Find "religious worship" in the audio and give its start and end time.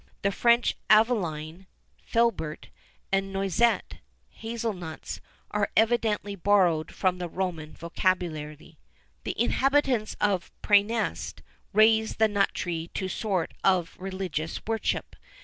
13.99-15.15